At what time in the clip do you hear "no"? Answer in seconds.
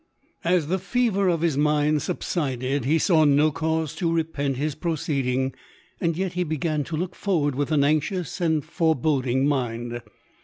3.23-3.51